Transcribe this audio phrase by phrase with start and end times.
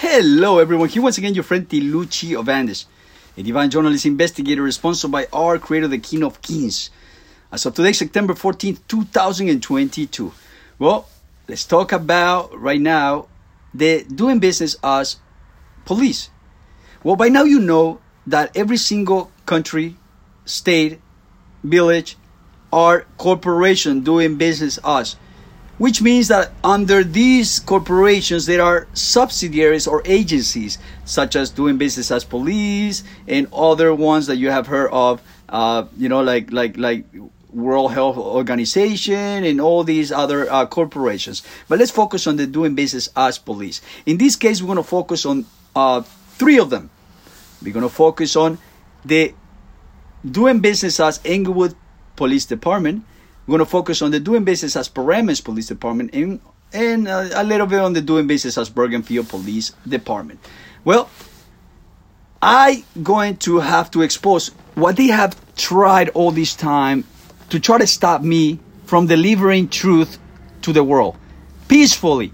[0.00, 0.88] Hello, everyone.
[0.88, 2.86] Here once again, your friend Tiluchi of Andes,
[3.36, 6.90] a divine journalist investigator sponsored by our creator, the King of Kings.
[7.50, 10.32] As of today, September 14th, 2022.
[10.78, 11.08] Well,
[11.48, 13.26] let's talk about right now
[13.74, 15.16] the doing business as
[15.84, 16.30] police.
[17.02, 19.96] Well, by now you know that every single country,
[20.44, 21.00] state,
[21.64, 22.16] village,
[22.70, 25.16] or corporation doing business as
[25.78, 32.10] which means that under these corporations there are subsidiaries or agencies such as doing business
[32.10, 36.76] as police and other ones that you have heard of uh, you know like like
[36.76, 37.04] like
[37.52, 41.42] world health organization and all these other uh, corporations.
[41.66, 43.80] But let's focus on the doing business as police.
[44.04, 46.90] In this case we're going to focus on uh, three of them.
[47.62, 48.58] We're going to focus on
[49.04, 49.34] the
[50.28, 51.74] doing business as englewood
[52.16, 53.04] police department
[53.48, 56.38] we're going to focus on the doing business as Paramus Police Department and,
[56.70, 60.38] and uh, a little bit on the doing business as Bergenfield Police Department.
[60.84, 61.08] Well,
[62.42, 67.04] I going to have to expose what they have tried all this time
[67.48, 70.18] to try to stop me from delivering truth
[70.60, 71.16] to the world
[71.68, 72.32] peacefully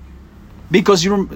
[0.73, 1.29] because you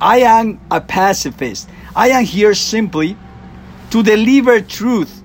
[0.00, 1.68] I am a pacifist.
[1.94, 3.18] I am here simply
[3.90, 5.22] to deliver truth,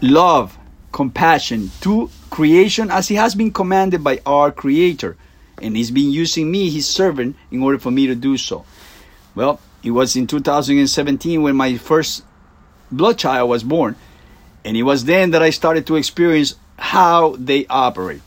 [0.00, 0.56] love,
[0.90, 5.16] compassion to creation as he has been commanded by our creator
[5.60, 8.64] and he's been using me his servant in order for me to do so.
[9.34, 12.24] Well it was in 2017 when my first
[12.90, 13.96] blood child was born
[14.64, 18.22] and it was then that i started to experience how they operate.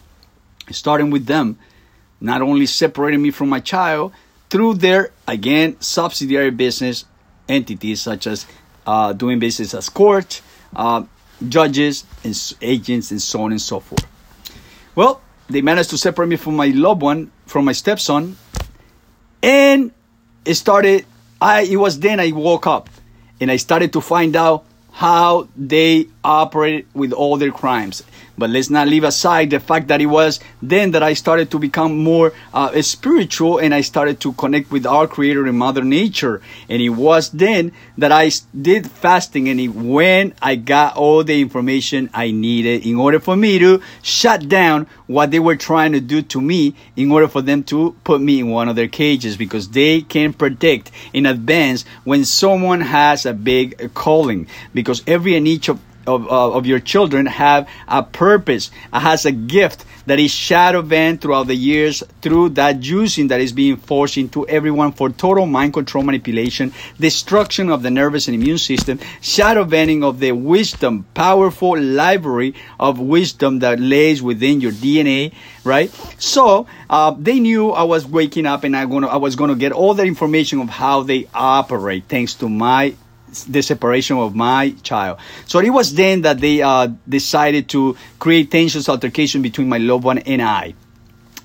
[0.71, 1.57] Starting with them
[2.21, 4.13] not only separating me from my child
[4.49, 7.05] through their again subsidiary business
[7.47, 8.45] entities such as
[8.85, 10.41] uh, doing business as court
[10.75, 11.03] uh,
[11.47, 14.05] judges and agents and so on and so forth.
[14.95, 18.37] Well, they managed to separate me from my loved one, from my stepson,
[19.41, 19.91] and
[20.45, 21.05] it started.
[21.41, 22.89] I it was then I woke up
[23.39, 28.03] and I started to find out how they operate with all their crimes.
[28.37, 31.59] But let's not leave aside the fact that it was then that I started to
[31.59, 36.41] become more uh, spiritual and I started to connect with our Creator and Mother Nature.
[36.69, 41.41] And it was then that I did fasting and it, when I got all the
[41.41, 45.99] information I needed in order for me to shut down what they were trying to
[45.99, 49.35] do to me in order for them to put me in one of their cages
[49.35, 55.45] because they can predict in advance when someone has a big calling because every and
[55.47, 60.19] each of of, uh, of your children have a purpose, uh, has a gift that
[60.19, 64.91] is shadow banned throughout the years through that juicing that is being forced into everyone
[64.91, 70.19] for total mind control manipulation, destruction of the nervous and immune system, shadow banning of
[70.19, 75.31] the wisdom, powerful library of wisdom that lays within your DNA,
[75.63, 75.91] right?
[76.17, 79.55] So uh, they knew I was waking up and I, gonna, I was going to
[79.55, 82.95] get all the information of how they operate thanks to my
[83.47, 85.19] the separation of my child.
[85.45, 90.03] So it was then that they uh, decided to create tensions, altercation between my loved
[90.03, 90.73] one and I.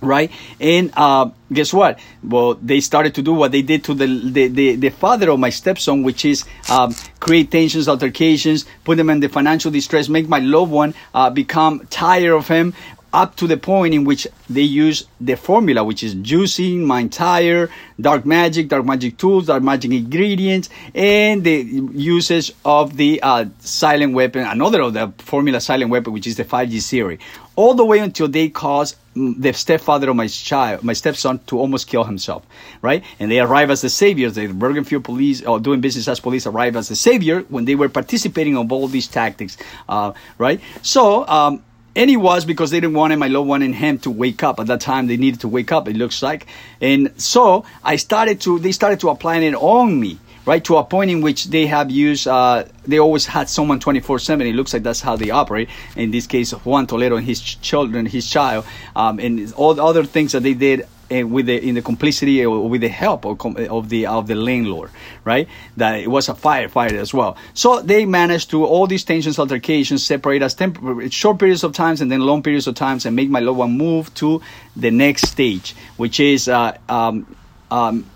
[0.01, 0.31] Right,
[0.61, 1.99] and uh, guess what?
[2.23, 5.41] Well, they started to do what they did to the the, the, the father of
[5.41, 10.29] my stepson, which is um, create tensions, altercations, put them in the financial distress, make
[10.29, 12.75] my loved one uh, become tired of him,
[13.15, 17.71] up to the point in which they use the formula, which is juicing, mind tire,
[18.01, 21.63] dark magic, dark magic tools, dark magic ingredients, and the
[21.95, 26.45] usage of the uh, silent weapon, another of the formula silent weapon, which is the
[26.45, 27.21] 5G series,
[27.55, 31.87] all the way until they cause the stepfather of my child, my stepson, to almost
[31.87, 32.45] kill himself,
[32.83, 33.05] right?
[33.21, 34.35] And they arrive as the saviors.
[34.35, 37.89] The Bergenfield police, or doing business as police, arrive as the savior when they were
[37.89, 39.57] participating of all these tactics,
[39.89, 40.61] uh, right?
[40.83, 41.63] So, um,
[41.97, 44.43] and it was because they didn't want him, my loved one and him to wake
[44.43, 44.59] up.
[44.59, 46.47] At that time they needed to wake up it looks like.
[46.81, 50.63] And so i started to they started to apply it on me right?
[50.65, 54.55] To a point in which they have used uh, they always had someone 24-7 it
[54.55, 55.69] looks like that's how they operate.
[55.97, 58.67] In this case juan toledo and his children his child.
[58.95, 62.45] Um, and all the other things that they did uh, with the in the complicity
[62.45, 64.91] or with the help of, of the of the landlord,
[65.25, 65.49] right?
[65.77, 67.37] That it was a firefighter as well.
[67.55, 72.01] So they managed to all these tensions, altercations, separate us temp- short periods of times
[72.01, 74.43] and then long periods of times, and make my loved one move to
[74.77, 77.37] the next stage, which is uh, um,
[77.71, 78.07] um,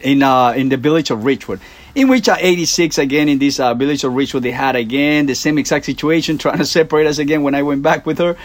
[0.00, 1.60] in uh, in the village of Ridgewood
[1.94, 5.34] in which at 86 again in this uh, village of Ridgewood they had again the
[5.34, 8.36] same exact situation trying to separate us again when I went back with her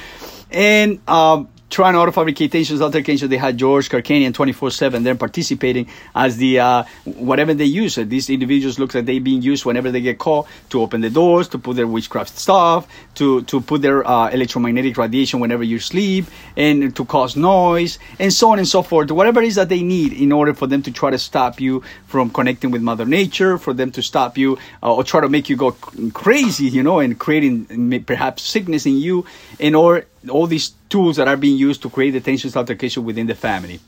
[0.52, 6.60] and um, Toronto Auto Fabrications altercation, they had George Karkanian 24-7 They're participating as the
[6.60, 7.96] uh, whatever they use.
[7.96, 11.48] These individuals look like they're being used whenever they get called to open the doors,
[11.50, 16.26] to put their witchcraft stuff, to, to put their uh, electromagnetic radiation whenever you sleep,
[16.58, 19.12] and to cause noise, and so on and so forth.
[19.12, 21.84] Whatever it is that they need in order for them to try to stop you
[22.08, 25.50] from connecting with Mother Nature, for them to stop you uh, or try to make
[25.50, 25.72] you go
[26.14, 29.26] crazy, you know, and creating perhaps sickness in you,
[29.60, 33.28] and or all these tools that are being used to create the tensions altercation within
[33.28, 33.80] the family.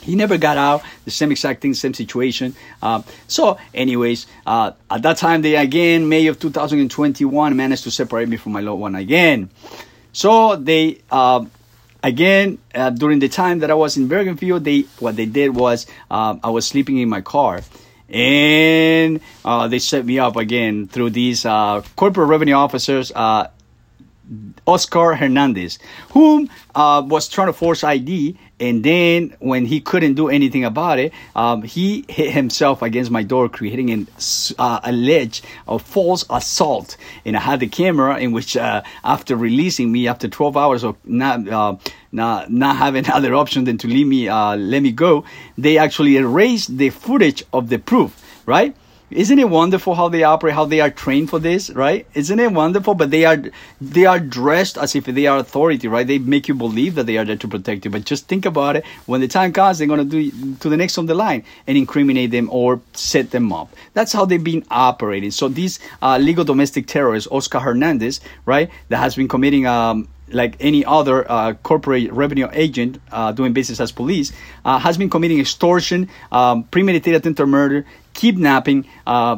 [0.00, 0.82] He never got out.
[1.04, 2.54] The same exact thing same situation.
[2.80, 8.28] Uh, so anyways uh, at that time they again may of 2021 managed to separate
[8.28, 9.50] me from my loved one again.
[10.12, 11.44] So they uh,
[12.02, 15.84] again uh, during the time that i was in bergenfield they what they did was
[16.12, 17.60] uh, i was sleeping in my car.
[18.10, 23.12] And uh, they set me up again through these corporate revenue officers
[24.68, 25.78] Oscar Hernandez,
[26.10, 30.98] whom uh, was trying to force ID, and then when he couldn't do anything about
[30.98, 34.08] it, um, he hit himself against my door, creating an
[34.58, 36.98] uh, alleged of false assault.
[37.24, 40.96] And I had the camera in which, uh, after releasing me after 12 hours of
[41.04, 41.76] not uh,
[42.12, 45.24] not not having other option than to leave me uh, let me go,
[45.56, 48.76] they actually erased the footage of the proof, right?
[49.10, 52.06] Isn't it wonderful how they operate, how they are trained for this, right?
[52.12, 52.94] Isn't it wonderful?
[52.94, 53.42] But they are
[53.80, 56.06] they are dressed as if they are authority, right?
[56.06, 57.90] They make you believe that they are there to protect you.
[57.90, 58.84] But just think about it.
[59.06, 62.30] When the time comes, they're gonna do to the next on the line and incriminate
[62.30, 63.74] them or set them up.
[63.94, 65.30] That's how they've been operating.
[65.30, 70.56] So these uh, legal domestic terrorist, Oscar Hernandez, right, that has been committing um, like
[70.60, 74.32] any other uh, corporate revenue agent uh, doing business as police,
[74.64, 77.86] uh, has been committing extortion, um, premeditated attempted murder,
[78.18, 79.36] kidnapping, uh,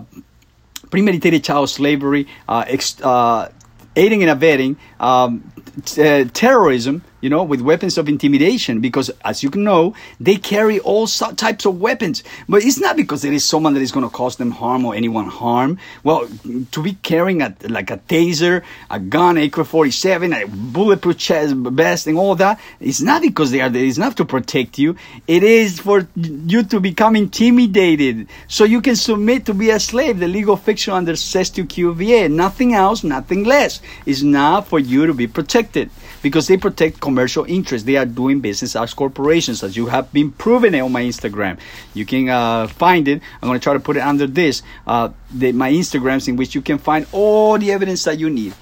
[0.91, 3.53] premeditated child slavery, uh, ex- uh,
[3.95, 5.53] aiding and abetting, um,
[5.85, 10.81] t- terrorism, you know, with weapons of intimidation, because as you can know, they carry
[10.81, 12.23] all types of weapons.
[12.49, 14.95] But it's not because there is someone that is going to cause them harm or
[14.95, 15.79] anyone harm.
[16.03, 16.29] Well,
[16.73, 22.17] to be carrying a, like a taser, a gun, AK-47, a bulletproof chest vest, and
[22.17, 23.85] all that, it's not because they are there.
[23.85, 24.97] It's not to protect you.
[25.27, 30.19] It is for you to become intimidated, so you can submit to be a slave.
[30.19, 33.81] The legal fiction under to QVA, nothing else, nothing less.
[34.07, 35.91] It's not for you to be protected
[36.23, 37.85] because they protect commercial interests.
[37.85, 41.59] They are doing business as corporations, as you have been proving it on my Instagram.
[41.93, 43.21] You can uh, find it.
[43.43, 46.55] I'm going to try to put it under this, uh, the, my Instagrams, in which
[46.55, 48.55] you can find all the evidence that you need.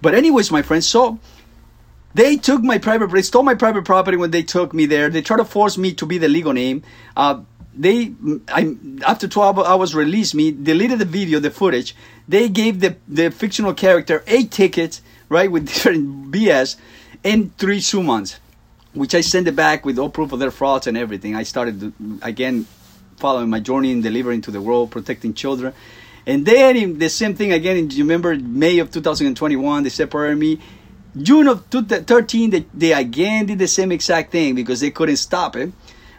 [0.00, 1.18] But anyways, my friends, so
[2.14, 5.10] they took my private, they stole my private property when they took me there.
[5.10, 6.84] They tried to force me to be the legal name.
[7.16, 7.42] Uh,
[7.74, 8.14] they,
[8.48, 11.96] I, after 12 hours released me, deleted the video, the footage.
[12.28, 16.76] They gave the, the fictional character eight tickets, right, with different BS
[17.26, 18.38] in three summons,
[18.94, 21.34] which I sent it back with all proof of their frauds and everything.
[21.34, 21.92] I started
[22.22, 22.66] again
[23.16, 25.74] following my journey in delivering to the world, protecting children.
[26.24, 27.90] And then the same thing again.
[27.90, 30.60] You remember May of 2021, they separated me.
[31.20, 35.56] June of 2013, they, they again did the same exact thing because they couldn't stop
[35.56, 35.72] it,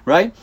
[0.03, 0.33] right?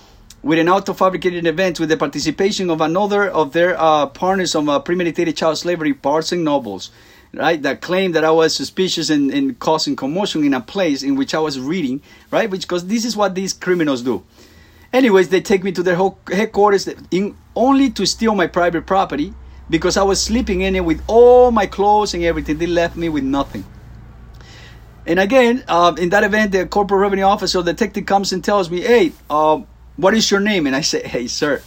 [0.43, 4.79] With an auto-fabricated event with the participation of another of their uh, partners of uh,
[4.79, 6.91] premeditated child slavery, and Nobles
[7.37, 7.61] right?
[7.63, 11.35] That claimed that I was suspicious and, and causing commotion in a place in which
[11.35, 12.51] I was reading, right?
[12.51, 14.25] Because this is what these criminals do.
[14.93, 15.99] Anyways, they take me to their
[16.31, 19.35] headquarters in, only to steal my private property
[19.69, 22.59] because I was sleeping in it with all my clothes and everything.
[22.59, 23.65] They left me with nothing.
[25.07, 28.81] And again, uh, in that event, the corporate revenue officer, detective comes and tells me,
[28.81, 29.61] "Hey, uh,
[29.97, 31.61] what is your name?" And I say, "Hey, sir,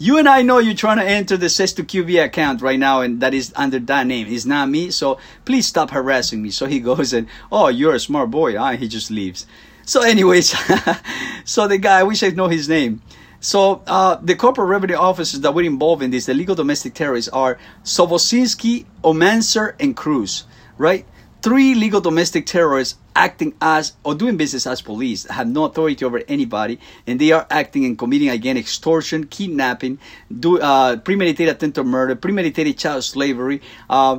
[0.00, 1.84] you and I know you're trying to enter the Sestu
[2.24, 4.28] account right now, and that is under that name.
[4.28, 6.50] It's not me, so please stop harassing me.
[6.50, 8.78] So he goes and, oh, you're a smart boy, huh?
[8.78, 9.46] He just leaves.
[9.84, 10.56] So, anyways,
[11.44, 13.02] so the guy, I wish I know his name.
[13.40, 17.28] So uh, the corporate revenue officers that were involved in this, the legal domestic terrorists,
[17.28, 20.44] are Sobosinski, Omanser, and Cruz,
[20.78, 21.06] right?
[21.42, 26.22] Three legal domestic terrorists acting as or doing business as police have no authority over
[26.28, 29.98] anybody and they are acting and committing again extortion kidnapping
[30.38, 34.18] do uh, premeditated attempted murder premeditated child slavery uh,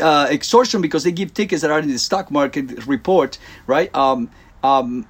[0.00, 3.94] uh, extortion because they give tickets that are in the stock market report right?
[3.94, 4.30] Um,
[4.62, 5.06] um,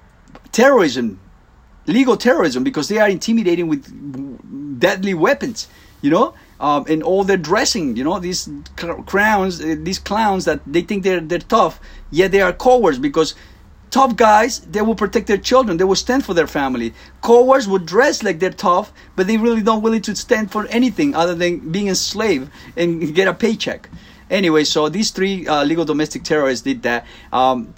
[0.53, 1.21] terrorism
[1.87, 5.69] legal terrorism because they are intimidating with deadly weapons
[6.01, 7.97] you know um, and all their dressing.
[7.97, 8.49] You know, these
[9.07, 13.35] crowns, uh, these clowns that they think they're they're tough, yet they are cowards because
[13.91, 16.93] tough guys they will protect their children, they will stand for their family.
[17.23, 21.15] Cowards would dress like they're tough, but they really don't willing to stand for anything
[21.15, 23.89] other than being a slave and get a paycheck.
[24.29, 27.07] Anyway, so these three uh, legal domestic terrorists did that.
[27.33, 27.75] Um,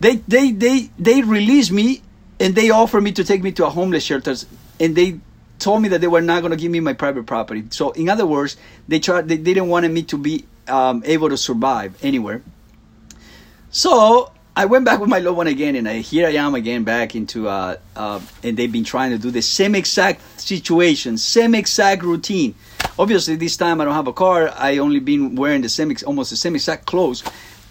[0.00, 2.00] They they they they released me
[2.40, 4.46] and they offered me to take me to a homeless shelters
[4.80, 5.20] and they
[5.60, 7.64] told me that they were not going to give me my private property.
[7.70, 8.56] So in other words,
[8.88, 12.42] they tried they, didn't want me to be um, able to survive anywhere.
[13.70, 16.82] So I went back with my loved one again, and I, here I am again
[16.82, 21.54] back into, uh, uh, and they've been trying to do the same exact situation, same
[21.54, 22.54] exact routine.
[22.98, 24.52] Obviously, this time I don't have a car.
[24.56, 27.22] I only been wearing the same, almost the same exact clothes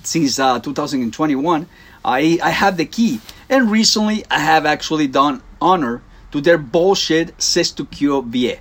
[0.03, 1.67] since uh, 2021.
[2.05, 3.19] I I have the key,
[3.49, 7.39] and recently I have actually done honor to their bullshit
[7.71, 8.59] to QVA.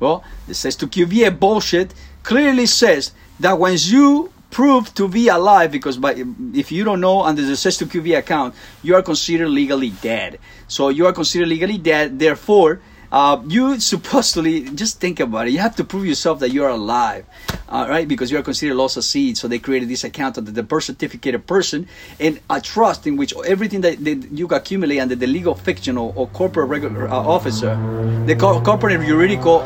[0.00, 5.96] Well, the to QVA bullshit clearly says that once you prove to be alive because
[5.98, 6.14] by,
[6.54, 10.38] if you don't know under the to QV account, you are considered legally dead.
[10.68, 12.18] So you are considered legally dead.
[12.18, 12.80] Therefore,
[13.14, 15.52] uh, you supposedly just think about it.
[15.52, 17.24] You have to prove yourself that you are alive,
[17.68, 18.08] uh, right?
[18.08, 19.38] Because you are considered lost of seed.
[19.38, 21.86] So they created this account of the birth certificate of person
[22.18, 26.12] and a trust in which everything that, that you accumulate under the legal fiction or,
[26.16, 27.76] or corporate regular uh, officer,
[28.26, 29.60] the co- corporate juridical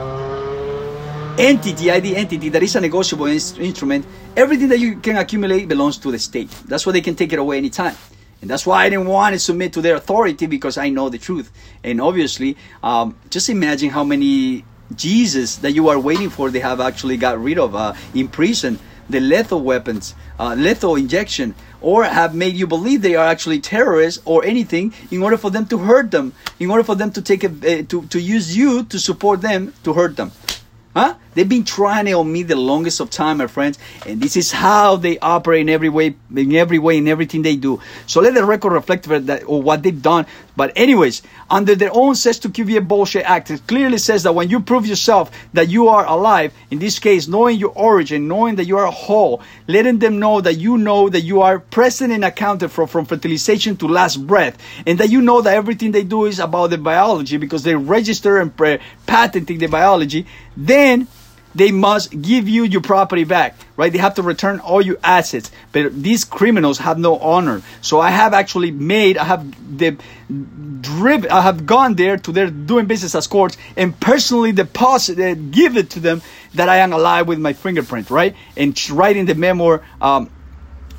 [1.39, 4.05] entity, ID entity that is a negotiable instrument,
[4.37, 6.51] everything that you can accumulate belongs to the state.
[6.67, 7.97] That's why they can take it away anytime.
[8.41, 11.19] And that's why I didn't want to submit to their authority because I know the
[11.19, 11.51] truth.
[11.83, 14.65] And obviously, um, just imagine how many
[14.95, 18.79] Jesus that you are waiting for they have actually got rid of uh, in prison,
[19.11, 24.23] the lethal weapons, uh, lethal injection, or have made you believe they are actually terrorists
[24.25, 27.45] or anything in order for them to hurt them, in order for them to take
[27.45, 30.33] a, uh, to, to use you to support them to hurt them.
[30.95, 31.15] Huh?
[31.35, 34.51] They've been trying it on me the longest of time, my friends, and this is
[34.53, 37.81] how they operate in every way, in every way, in everything they do.
[38.07, 40.27] So let the record reflect that or what they've done.
[40.57, 44.51] But anyways, under their own says to QVA bullshit act, it clearly says that when
[44.51, 48.65] you prove yourself that you are alive, in this case, knowing your origin, knowing that
[48.65, 52.73] you are whole, letting them know that you know that you are present and accounted
[52.73, 56.41] for from fertilization to last breath, and that you know that everything they do is
[56.41, 61.07] about the biology because they register and pre- patenting the biology, then
[61.59, 63.93] they must give you your property back, right?
[63.93, 65.51] They have to return all your assets.
[65.73, 67.63] But these criminals have no honor.
[67.81, 69.97] So I have actually made, I have the
[70.81, 75.77] driven, I have gone there to their doing business as courts and personally deposited, give
[75.77, 76.23] it to them
[76.55, 78.37] that I am alive with my fingerprint, right?
[78.57, 80.31] And writing the memoir, um,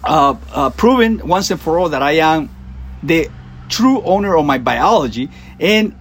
[0.03, 2.49] uh, uh, proving once and for all that I am
[3.01, 3.29] the
[3.69, 5.97] true owner of my biology and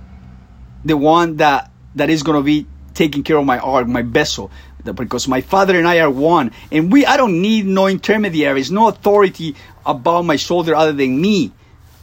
[0.85, 2.67] the one that that is going to be
[2.99, 4.51] taking care of my art, my vessel,
[4.83, 6.51] because my father and I are one.
[6.73, 9.55] And we, I don't need no intermediaries, no authority
[9.87, 11.53] about my shoulder other than me.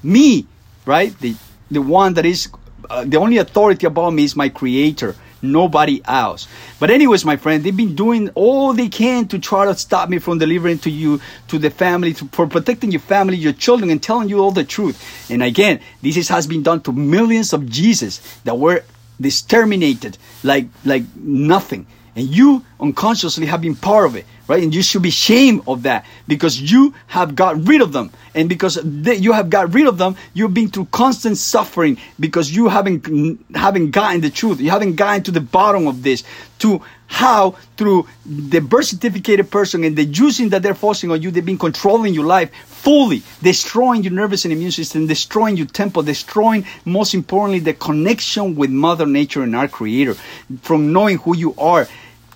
[0.02, 0.48] Me,
[0.86, 1.12] right?
[1.20, 1.36] The,
[1.70, 2.48] the one that is,
[2.90, 6.48] uh, the only authority about me is my creator nobody else.
[6.80, 10.18] But anyways, my friend, they've been doing all they can to try to stop me
[10.18, 14.02] from delivering to you, to the family, to, for protecting your family, your children, and
[14.02, 15.30] telling you all the truth.
[15.30, 18.84] And again, this is, has been done to millions of Jesus that were
[19.22, 21.88] exterminated like like nothing.
[22.16, 24.64] And you unconsciously have been part of it right?
[24.64, 28.12] And you should be ashamed of that because you have got rid of them.
[28.34, 32.56] And because they, you have got rid of them you've been through constant suffering because
[32.56, 34.60] you haven't haven't gotten the truth.
[34.60, 36.24] You haven't gotten to the bottom of this
[36.60, 41.32] to how through the birth certificated person and the juicing that they're forcing on you
[41.32, 46.04] they've been controlling your life fully destroying your nervous and immune system destroying your temple
[46.04, 50.14] destroying most importantly the connection with mother nature and our creator.
[50.62, 51.88] From knowing who you are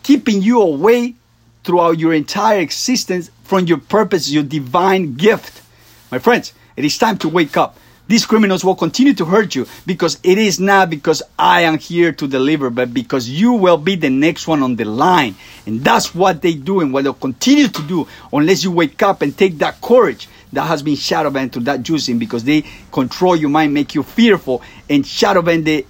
[0.04, 1.16] keeping you away
[1.64, 5.62] throughout your entire existence from your purpose your divine gift.
[6.12, 7.78] My friends it is time to wake up
[8.10, 12.12] these criminals will continue to hurt you because it is not because I am here
[12.12, 15.36] to deliver, but because you will be the next one on the line.
[15.68, 19.22] And that's what they do and what they'll continue to do unless you wake up
[19.22, 23.36] and take that courage that has been shadow banned to that juicing because they control
[23.36, 25.86] your mind, make you fearful, and shadow band the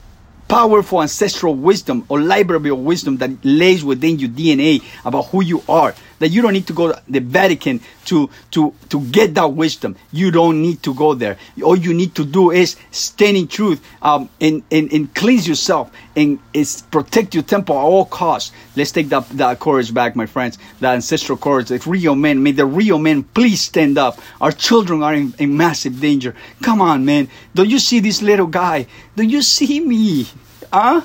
[0.49, 5.63] powerful ancestral wisdom or library of wisdom that lays within your DNA about who you
[5.69, 9.53] are that you don't need to go to the Vatican to, to, to get that
[9.53, 9.95] wisdom.
[10.11, 11.37] You don't need to go there.
[11.63, 15.91] All you need to do is stand in truth um, and, and, and cleanse yourself
[16.15, 18.51] and is protect your temple at all costs.
[18.75, 22.43] Let's take that, that courage back, my friends, that ancestral courage, the real men.
[22.43, 24.19] May the real men please stand up.
[24.41, 26.35] Our children are in, in massive danger.
[26.61, 27.29] Come on, man.
[27.55, 28.87] Don't you see this little guy?
[29.15, 30.27] Do you see me?
[30.71, 31.01] Huh?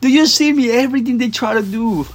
[0.00, 0.70] Do you see me?
[0.70, 2.06] Everything they try to do.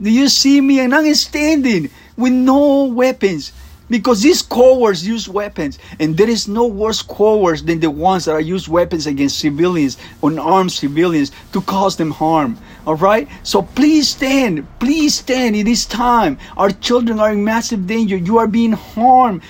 [0.00, 0.80] Do you see me?
[0.80, 3.52] And I'm standing with no weapons
[3.90, 8.32] because these cowards use weapons and there is no worse cowards than the ones that
[8.32, 12.56] are use weapons against civilians unarmed civilians to cause them harm
[12.86, 17.86] all right so please stand please stand it is time our children are in massive
[17.86, 19.42] danger you are being harmed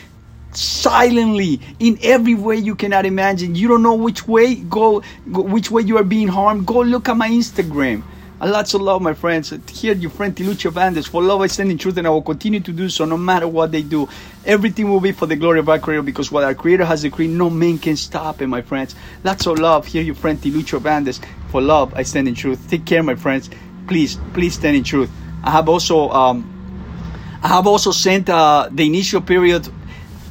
[0.54, 3.54] silently in every way you cannot imagine.
[3.54, 6.66] You don't know which way go, go which way you are being harmed.
[6.66, 8.02] Go look at my Instagram.
[8.42, 9.54] A lots of love, my friends.
[9.70, 11.06] Here, your friend Tiluchi of Andes.
[11.06, 13.46] For love, I stand in truth, and I will continue to do so no matter
[13.46, 14.08] what they do.
[14.44, 17.30] Everything will be for the glory of our Creator because what our Creator has decreed,
[17.30, 18.96] no man can stop it, my friends.
[19.22, 19.86] Lots of love.
[19.86, 21.20] Here, your friend Tiluchi of Andes.
[21.50, 22.68] For love, I stand in truth.
[22.68, 23.48] Take care, my friends.
[23.86, 25.12] Please, please stand in truth.
[25.44, 29.68] I have also, um, I have also sent uh, the initial period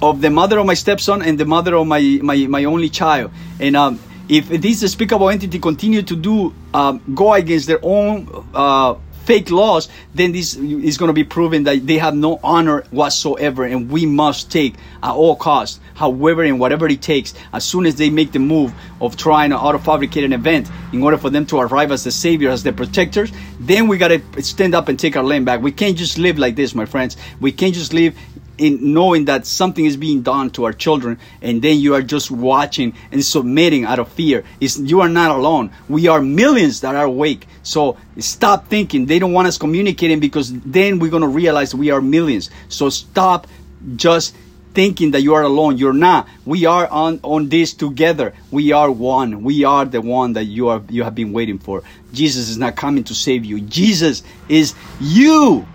[0.02, 3.32] of the mother of my stepson and the mother of my my, my only child,
[3.58, 4.00] and um,
[4.32, 8.96] if this despicable entity continue to do um, go against their own uh,
[9.26, 13.66] fake laws, then this is going to be proven that they have no honor whatsoever,
[13.66, 17.96] and we must take at all costs, however and whatever it takes, as soon as
[17.96, 21.46] they make the move of trying to auto fabricate an event in order for them
[21.46, 24.98] to arrive as the savior, as the protectors, then we got to stand up and
[24.98, 25.62] take our land back.
[25.62, 27.18] We can't just live like this, my friends.
[27.42, 28.18] We can't just live
[28.58, 32.32] in knowing that something is being done to our children and then you are just
[32.32, 34.44] watching and submitting out of fear.
[34.60, 35.72] Is you are not alone.
[35.90, 37.48] We are millions that are awake.
[37.64, 39.06] So stop thinking.
[39.06, 42.50] They don't want us communicating because then we're going to realize we are millions.
[42.70, 43.48] So stop
[43.96, 44.36] just
[44.74, 45.78] thinking that you are alone.
[45.78, 46.28] You're not.
[46.46, 48.34] We are on on this together.
[48.50, 49.44] We are one.
[49.44, 51.84] We are the one that you are you have been waiting for.
[52.14, 53.62] Jesus is not coming to save you.
[53.62, 55.66] Jesus is you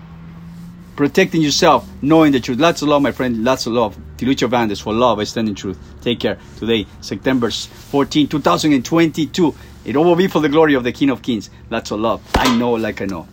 [0.97, 2.59] protecting yourself, knowing the truth.
[2.59, 3.45] Lots of love, my friend.
[3.45, 3.97] Lots of love.
[4.17, 5.21] Tiluchi of Andes for love.
[5.21, 5.79] I stand in truth.
[6.01, 6.39] Take care.
[6.59, 9.55] Today, September 14, 2022.
[9.85, 11.51] It all will be for the glory of the King of Kings.
[11.71, 12.23] Lots of love.
[12.35, 13.29] I know like I know.